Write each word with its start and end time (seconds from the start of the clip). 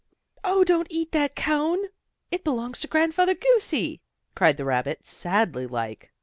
"Oh, 0.43 0.63
don't 0.63 0.87
eat 0.89 1.11
that 1.11 1.35
cone. 1.35 1.85
It 2.31 2.43
belongs 2.43 2.79
to 2.81 2.87
Grandfather 2.87 3.35
Goosey," 3.35 4.01
cried 4.33 4.57
the 4.57 4.65
rabbit, 4.65 5.05
sadly 5.05 5.67
like. 5.67 6.11